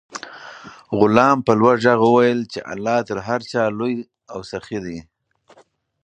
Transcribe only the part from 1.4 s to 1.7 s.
په